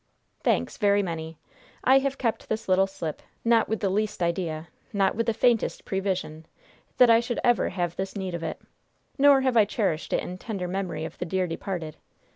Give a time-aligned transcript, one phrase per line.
[0.43, 1.37] "Thanks, very many.
[1.83, 5.85] I have kept this little slip, not with the least idea, not with the faintest
[5.85, 6.47] prevision,
[6.97, 8.59] that I should ever have this need of it.
[9.19, 11.97] Nor have I cherished it in tender memory of the dear departed.